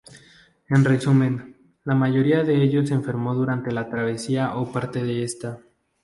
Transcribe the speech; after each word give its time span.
En 0.67 0.83
resumen, 0.83 1.57
la 1.83 1.93
mayoría 1.93 2.41
de 2.43 2.63
ellos 2.63 2.89
enfermó 2.89 3.35
durante 3.35 3.71
la 3.71 3.87
travesía 3.87 4.55
o 4.57 4.71
parte 4.71 5.03
de 5.03 5.21
esta. 5.21 5.59